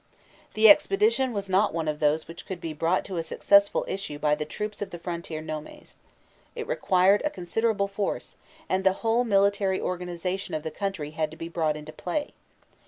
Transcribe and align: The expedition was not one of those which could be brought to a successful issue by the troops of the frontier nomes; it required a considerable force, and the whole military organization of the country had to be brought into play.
The 0.55 0.67
expedition 0.67 1.31
was 1.31 1.47
not 1.47 1.75
one 1.75 1.87
of 1.87 1.99
those 1.99 2.27
which 2.27 2.47
could 2.47 2.59
be 2.59 2.73
brought 2.73 3.05
to 3.05 3.17
a 3.17 3.21
successful 3.23 3.85
issue 3.87 4.17
by 4.17 4.33
the 4.33 4.45
troops 4.45 4.81
of 4.81 4.89
the 4.89 4.97
frontier 4.97 5.41
nomes; 5.41 5.95
it 6.55 6.65
required 6.65 7.21
a 7.23 7.29
considerable 7.29 7.87
force, 7.87 8.35
and 8.67 8.83
the 8.83 8.93
whole 9.05 9.23
military 9.23 9.79
organization 9.79 10.55
of 10.55 10.63
the 10.63 10.71
country 10.71 11.11
had 11.11 11.29
to 11.29 11.37
be 11.37 11.49
brought 11.49 11.77
into 11.77 11.93
play. 11.93 12.33